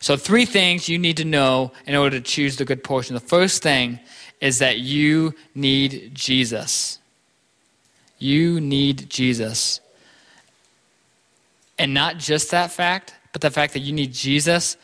[0.00, 3.14] So, three things you need to know in order to choose the good portion.
[3.14, 3.98] The first thing
[4.40, 7.00] is that you need Jesus.
[8.18, 9.80] You need Jesus.
[11.78, 14.76] And not just that fact, but the fact that you need Jesus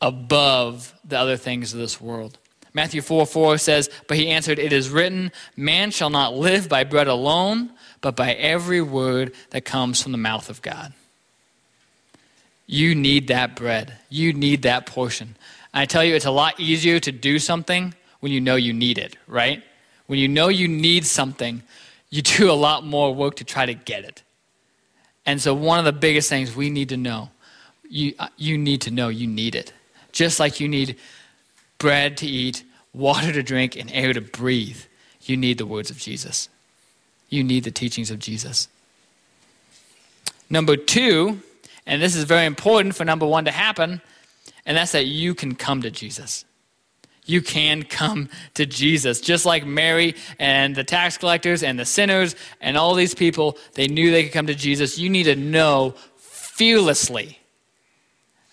[0.00, 2.38] above the other things of this world.
[2.72, 6.84] Matthew 4 4 says, But he answered, It is written, Man shall not live by
[6.84, 10.92] bread alone, but by every word that comes from the mouth of God.
[12.66, 13.94] You need that bread.
[14.08, 15.36] You need that portion.
[15.74, 18.98] I tell you, it's a lot easier to do something when you know you need
[18.98, 19.62] it, right?
[20.06, 21.62] When you know you need something,
[22.10, 24.22] you do a lot more work to try to get it.
[25.26, 27.30] And so, one of the biggest things we need to know,
[27.88, 29.72] you, you need to know you need it.
[30.12, 30.96] Just like you need
[31.80, 32.62] bread to eat,
[32.94, 34.82] water to drink, and air to breathe,
[35.22, 36.48] you need the words of Jesus.
[37.28, 38.68] You need the teachings of Jesus.
[40.48, 41.40] Number two,
[41.86, 44.00] and this is very important for number one to happen,
[44.64, 46.44] and that's that you can come to Jesus
[47.30, 49.20] you can come to Jesus.
[49.20, 53.86] Just like Mary and the tax collectors and the sinners and all these people, they
[53.86, 54.98] knew they could come to Jesus.
[54.98, 57.38] You need to know fearlessly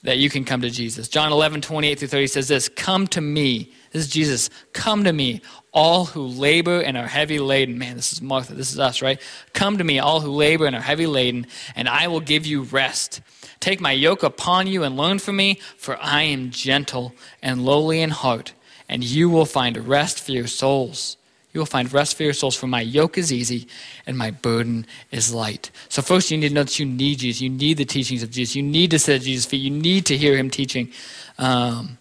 [0.04, 1.08] that you can come to Jesus.
[1.08, 3.74] John 11, 28 through 30 says this Come to me.
[3.92, 4.50] This is Jesus.
[4.74, 5.42] Come to me,
[5.74, 7.78] all who labor and are heavy laden.
[7.78, 8.54] Man, this is Martha.
[8.54, 9.22] This is us, right?
[9.54, 12.64] Come to me, all who labor and are heavy laden, and I will give you
[12.64, 13.22] rest.
[13.60, 18.02] Take my yoke upon you and learn from me, for I am gentle and lowly
[18.02, 18.54] in heart
[18.90, 21.18] and you will find rest for your souls.
[21.58, 23.68] You will find rest for your souls, for my yoke is easy
[24.06, 25.72] and my burden is light.
[25.90, 27.42] So, first, you need to know that you need Jesus.
[27.42, 28.56] You need the teachings of Jesus.
[28.56, 29.58] You need to sit at Jesus' feet.
[29.58, 30.92] You need to hear him teaching.
[31.40, 31.98] Um,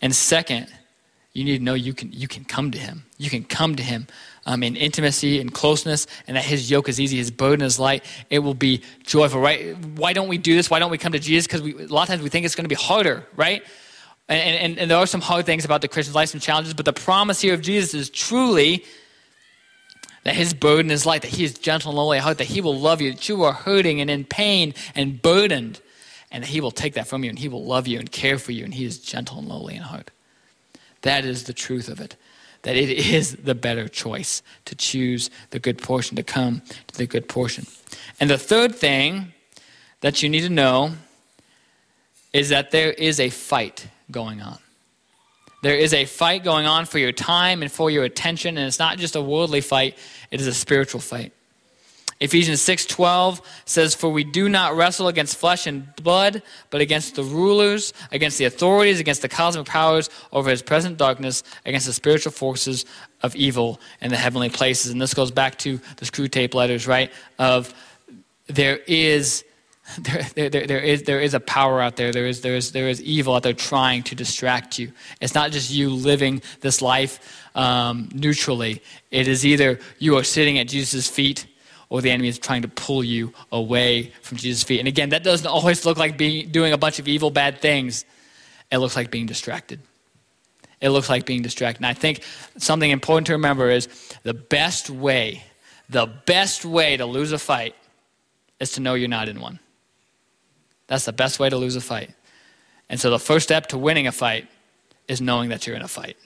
[0.00, 0.68] and second,
[1.34, 3.04] you need to know you can, you can come to him.
[3.18, 4.06] You can come to him
[4.46, 8.06] um, in intimacy and closeness, and that his yoke is easy, his burden is light.
[8.30, 9.76] It will be joyful, right?
[9.98, 10.70] Why don't we do this?
[10.70, 11.46] Why don't we come to Jesus?
[11.46, 13.62] Because a lot of times we think it's going to be harder, right?
[14.28, 16.84] And, and, and there are some hard things about the Christian life, some challenges, but
[16.84, 18.84] the promise here of Jesus is truly
[20.24, 22.76] that his burden is light, that he is gentle and lowly heart, that he will
[22.76, 25.80] love you, that you are hurting and in pain and burdened,
[26.32, 28.36] and that he will take that from you and he will love you and care
[28.36, 30.10] for you, and he is gentle and lowly in heart.
[31.02, 32.16] That is the truth of it.
[32.62, 37.06] That it is the better choice to choose the good portion, to come to the
[37.06, 37.66] good portion.
[38.18, 39.32] And the third thing
[40.00, 40.94] that you need to know
[42.32, 44.58] is that there is a fight going on.
[45.62, 48.78] There is a fight going on for your time and for your attention, and it's
[48.78, 49.96] not just a worldly fight,
[50.30, 51.32] it is a spiritual fight.
[52.18, 57.22] Ephesians 6:12 says for we do not wrestle against flesh and blood but against the
[57.22, 62.32] rulers against the authorities against the cosmic powers over his present darkness against the spiritual
[62.32, 62.86] forces
[63.22, 67.12] of evil in the heavenly places and this goes back to the Screwtape letters right
[67.38, 67.74] of
[68.46, 69.44] there is
[69.98, 72.12] there, there, there, is, there is a power out there.
[72.12, 74.92] There is, there, is, there is evil out there trying to distract you.
[75.20, 78.82] It's not just you living this life um, neutrally.
[79.10, 81.46] It is either you are sitting at Jesus' feet
[81.88, 84.80] or the enemy is trying to pull you away from Jesus' feet.
[84.80, 88.04] And again, that doesn't always look like being, doing a bunch of evil, bad things.
[88.72, 89.80] It looks like being distracted.
[90.80, 91.78] It looks like being distracted.
[91.78, 92.22] And I think
[92.58, 93.88] something important to remember is
[94.24, 95.44] the best way,
[95.88, 97.74] the best way to lose a fight
[98.58, 99.60] is to know you're not in one.
[100.88, 102.10] That's the best way to lose a fight.
[102.88, 104.48] And so the first step to winning a fight
[105.08, 106.16] is knowing that you're in a fight.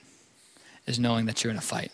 [0.87, 1.93] Is knowing that you're in a fight.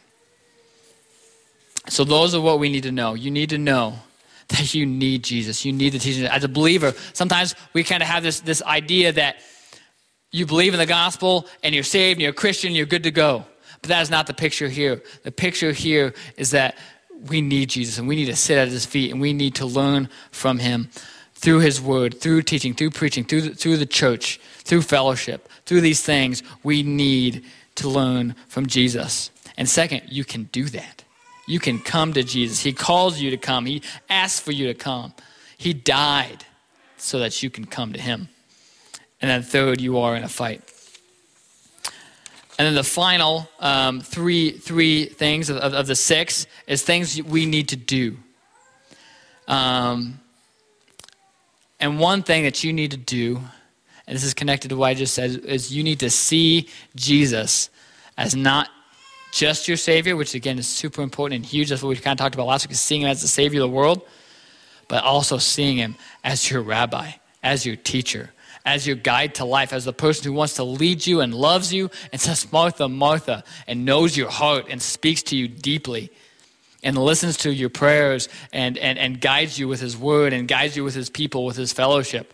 [1.88, 3.14] So those are what we need to know.
[3.14, 3.98] You need to know
[4.48, 5.64] that you need Jesus.
[5.64, 6.24] You need the teaching.
[6.24, 9.36] As a believer, sometimes we kind of have this, this idea that
[10.32, 13.04] you believe in the gospel and you're saved and you're a Christian, and you're good
[13.04, 13.44] to go.
[13.82, 15.02] But that is not the picture here.
[15.22, 16.76] The picture here is that
[17.28, 19.66] we need Jesus and we need to sit at his feet and we need to
[19.66, 20.90] learn from him
[21.36, 25.82] through his word, through teaching, through preaching, through the, through the church, through fellowship, through
[25.82, 27.44] these things, we need
[27.76, 29.30] to learn from Jesus.
[29.56, 31.04] And second, you can do that.
[31.46, 32.60] You can come to Jesus.
[32.60, 35.12] He calls you to come, He asks for you to come.
[35.58, 36.44] He died
[36.96, 38.28] so that you can come to Him.
[39.20, 40.62] And then, third, you are in a fight.
[42.58, 47.22] And then the final um, three, three things of, of, of, the six is things
[47.22, 48.16] we need to do.
[49.46, 50.18] Um,
[51.80, 53.40] and one thing that you need to do,
[54.06, 57.70] and this is connected to what I just said, is you need to see Jesus
[58.16, 58.70] as not
[59.32, 61.68] just your Savior, which again is super important and huge.
[61.68, 63.60] That's what we kind of talked about last week, is seeing Him as the Savior
[63.62, 64.02] of the world,
[64.88, 67.10] but also seeing Him as your rabbi,
[67.42, 68.30] as your teacher,
[68.64, 71.72] as your guide to life, as the person who wants to lead you and loves
[71.72, 76.10] you and says, Martha, Martha, and knows your heart and speaks to you deeply
[76.86, 80.76] and listens to your prayers and, and, and guides you with his word and guides
[80.76, 82.32] you with his people, with his fellowship.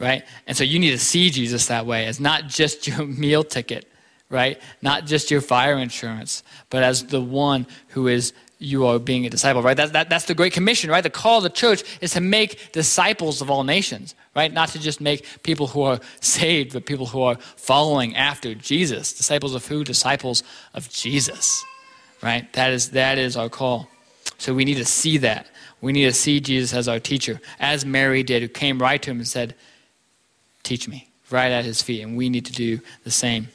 [0.00, 0.24] Right?
[0.48, 3.86] And so you need to see Jesus that way as not just your meal ticket,
[4.28, 4.60] right?
[4.82, 9.30] Not just your fire insurance, but as the one who is you are being a
[9.30, 9.76] disciple, right?
[9.76, 11.00] That, that, that's the Great Commission, right?
[11.00, 14.52] The call of the church is to make disciples of all nations, right?
[14.52, 19.12] Not to just make people who are saved, but people who are following after Jesus.
[19.12, 19.84] Disciples of who?
[19.84, 20.42] Disciples
[20.74, 21.64] of Jesus
[22.22, 22.50] right?
[22.52, 23.88] That is, that is our call.
[24.38, 25.46] So we need to see that.
[25.80, 29.10] We need to see Jesus as our teacher, as Mary did, who came right to
[29.10, 29.54] him and said,
[30.62, 32.02] Teach me, right at his feet.
[32.02, 33.48] And we need to do the same.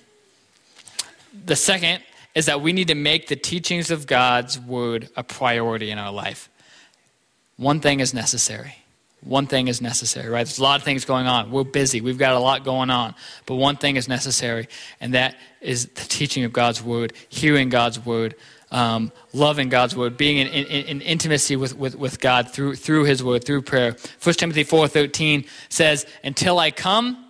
[1.45, 2.01] The second
[2.33, 6.11] is that we need to make the teachings of God's word a priority in our
[6.11, 6.49] life.
[7.57, 8.77] One thing is necessary.
[9.25, 10.45] One thing is necessary, right?
[10.45, 11.51] There's a lot of things going on.
[11.51, 11.99] We're busy.
[11.99, 13.15] We've got a lot going on.
[13.47, 14.67] But one thing is necessary,
[15.01, 18.35] and that is the teaching of God's word, hearing God's word,
[18.71, 23.05] um, loving God's word, being in, in, in, intimacy with, with, with God through, through
[23.05, 23.95] his word, through prayer.
[24.21, 27.25] 1 Timothy 4.13 says, Until I come,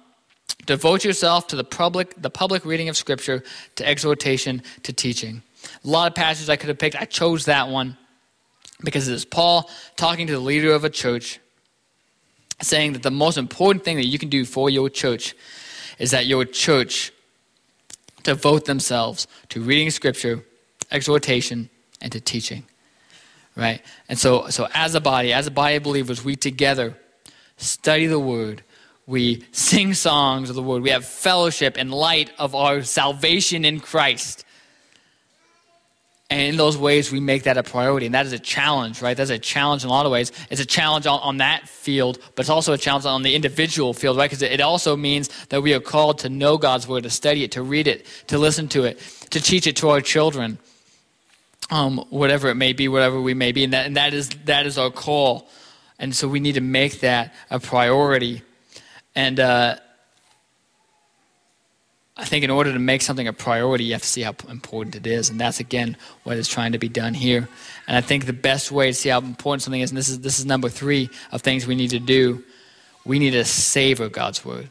[0.66, 3.42] devote yourself to the public, the public reading of Scripture,
[3.76, 5.44] to exhortation, to teaching.
[5.84, 6.96] A lot of passages I could have picked.
[6.96, 7.98] I chose that one
[8.84, 11.40] because it is Paul talking to the leader of a church,
[12.62, 15.36] saying that the most important thing that you can do for your church
[16.00, 17.12] is that your church
[18.24, 20.44] devote themselves to reading Scripture,
[20.92, 21.70] exhortation,
[22.02, 22.64] and to teaching.
[23.56, 23.82] Right?
[24.10, 26.98] And so, so as a body, as a body of believers, we together
[27.58, 28.64] study the Word.
[29.08, 30.82] We sing songs of the Word.
[30.82, 34.45] We have fellowship in light of our salvation in Christ.
[36.30, 38.08] And in those ways, we make that a priority.
[38.08, 39.16] And that is a challenge, right?
[39.16, 40.32] That's a challenge in a lot of ways.
[40.50, 43.94] It's a challenge on, on that field, but it's also a challenge on the individual
[43.94, 44.30] field, right?
[44.30, 47.52] Because it also means that we are called to know God's Word, to study it,
[47.52, 49.00] to read it, to listen to it,
[49.30, 50.58] to teach it to our children
[51.70, 53.64] um, whatever it may be, whatever we may be.
[53.64, 55.50] And that, and that, is, that is our call.
[56.00, 58.42] And so we need to make that a priority.
[59.16, 59.78] And uh,
[62.18, 64.96] I think in order to make something a priority, you have to see how important
[64.96, 65.30] it is.
[65.30, 67.50] And that's, again, what is trying to be done here.
[67.88, 70.22] And I think the best way to see how important something is, and this is,
[70.22, 72.44] this is number three of things we need to do,
[73.04, 74.70] we need to savor God's word.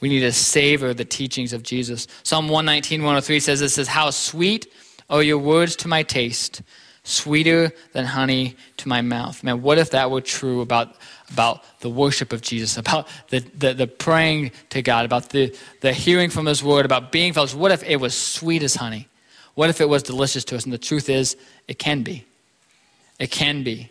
[0.00, 2.06] We need to savor the teachings of Jesus.
[2.22, 4.66] Psalm 119, 103 says this says, How sweet
[5.10, 6.60] Oh, your words to my taste,
[7.08, 9.42] sweeter than honey to my mouth.
[9.42, 10.94] Man, what if that were true about,
[11.32, 15.92] about the worship of Jesus, about the, the, the praying to God, about the, the
[15.92, 17.54] hearing from His word, about being felt?
[17.54, 19.08] What if it was sweet as honey?
[19.54, 20.64] What if it was delicious to us?
[20.64, 21.36] And the truth is,
[21.66, 22.24] it can be.
[23.18, 23.90] It can be.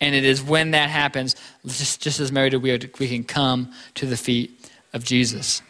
[0.00, 3.24] And it is when that happens, just, just as Mary did, we, are, we can
[3.24, 5.62] come to the feet of Jesus.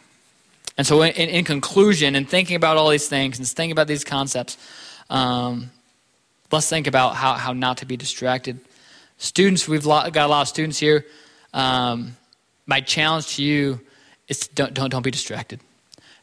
[0.77, 4.03] And so, in, in conclusion, and thinking about all these things and thinking about these
[4.03, 4.57] concepts,
[5.09, 5.71] um,
[6.51, 8.59] let's think about how, how not to be distracted.
[9.17, 11.05] Students, we've got a lot of students here.
[11.53, 12.15] Um,
[12.65, 13.79] my challenge to you
[14.27, 15.59] is don't, don't, don't be distracted.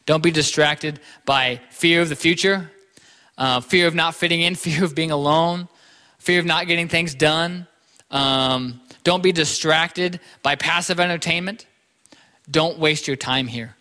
[0.06, 2.70] Don't be distracted by fear of the future,
[3.38, 5.68] uh, fear of not fitting in, fear of being alone,
[6.18, 7.66] fear of not getting things done.
[8.10, 11.66] Um, don't be distracted by passive entertainment.
[12.50, 13.74] Don't waste your time here.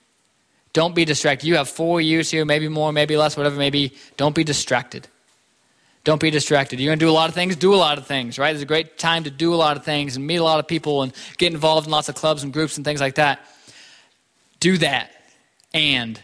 [0.72, 1.46] Don't be distracted.
[1.46, 3.94] You have four years here, maybe more, maybe less, whatever maybe.
[4.18, 5.08] Don't be distracted.
[6.04, 6.80] Don't be distracted.
[6.80, 8.54] You're going to do a lot of things, do a lot of things, right?
[8.54, 10.68] It's a great time to do a lot of things and meet a lot of
[10.68, 13.40] people and get involved in lots of clubs and groups and things like that.
[14.60, 15.12] Do that.
[15.74, 16.20] And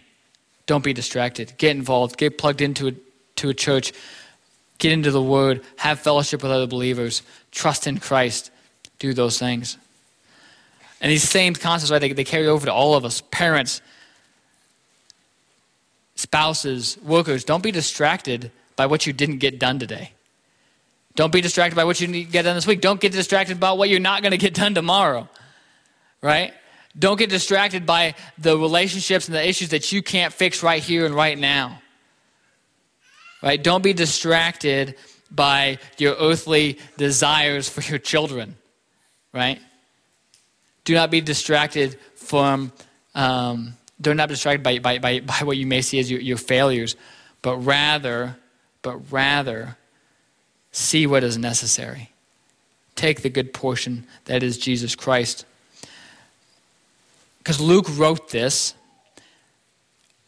[0.66, 1.54] don't be distracted.
[1.58, 2.18] Get involved.
[2.18, 2.92] Get plugged into a,
[3.38, 3.94] to a church.
[4.80, 5.64] Get into the Word.
[5.78, 7.22] Have fellowship with other believers.
[7.52, 8.52] Trust in Christ.
[9.00, 9.78] Do those things.
[11.02, 13.82] And these same concepts, right, they, they carry over to all of us parents,
[16.16, 17.46] spouses, workers.
[17.46, 20.14] Don't be distracted by what you didn't get done today.
[21.16, 22.80] Don't be distracted by what you need to get done this week.
[22.80, 25.28] Don't get distracted about what you're not going to get done tomorrow.
[26.22, 26.54] Right?
[26.98, 31.06] Don't get distracted by the relationships and the issues that you can't fix right here
[31.06, 31.82] and right now.
[33.44, 33.62] Right?
[33.62, 34.96] Don't be distracted
[35.30, 38.56] by your earthly desires for your children.
[39.34, 39.60] Right?
[40.86, 42.72] Do not be distracted from,
[43.14, 46.22] um, do not be distracted by, by, by, by what you may see as your,
[46.22, 46.96] your failures,
[47.42, 48.38] but rather,
[48.82, 49.78] but rather
[50.72, 52.12] see what is necessary.
[52.96, 55.46] Take the good portion that is Jesus Christ.
[57.40, 58.74] Because Luke wrote this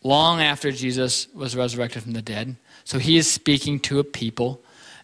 [0.03, 2.55] long after Jesus was resurrected from the dead.
[2.83, 4.61] So he is speaking to a people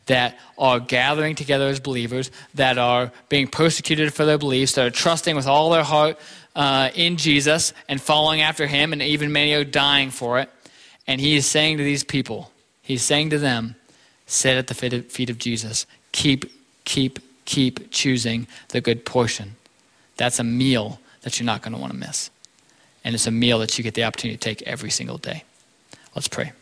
[0.08, 4.91] that are gathering together as believers, that are being persecuted for their beliefs, that are
[4.91, 6.18] trusting with all their heart
[6.56, 10.50] uh, in Jesus and following after him, and even many are dying for it.
[11.06, 12.52] And he is saying to these people,
[12.88, 13.76] he's saying to them,
[14.28, 15.86] sit at the feet of Jesus.
[16.14, 16.50] Keep,
[16.86, 19.58] keep, keep choosing the good portion.
[20.16, 22.30] That's a meal that you're not going to want to miss.
[23.04, 25.44] And it's a meal that you get the opportunity to take every single day.
[26.16, 26.54] Let's pray.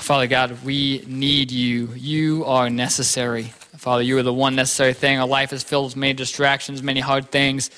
[0.00, 1.90] Father God, we need you.
[1.94, 3.52] You are necessary.
[3.76, 5.18] Father, you are the one necessary thing.
[5.18, 7.70] Our life is filled with many distractions, many hard things,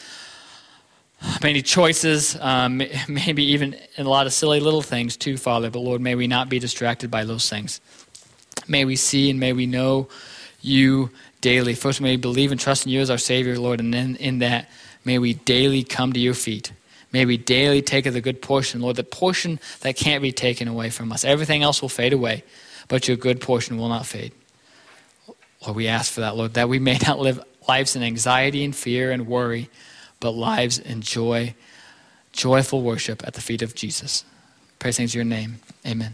[1.42, 5.70] many choices, um, maybe even a lot of silly little things too, Father.
[5.70, 7.80] But Lord, may we not be distracted by those things.
[8.66, 10.08] May we see and may we know
[10.60, 11.10] you
[11.40, 11.74] daily.
[11.74, 14.40] First, may we believe and trust in you as our Savior, Lord, and then in
[14.40, 14.68] that,
[15.04, 16.72] may we daily come to your feet.
[17.12, 20.68] May we daily take of the good portion, Lord, the portion that can't be taken
[20.68, 21.24] away from us.
[21.24, 22.44] Everything else will fade away,
[22.88, 24.32] but your good portion will not fade.
[25.62, 28.74] Lord, we ask for that, Lord, that we may not live lives in anxiety and
[28.74, 29.70] fear and worry,
[30.20, 31.54] but lives in joy,
[32.32, 34.24] joyful worship at the feet of Jesus.
[34.78, 35.60] Praise things your name.
[35.86, 36.12] Amen.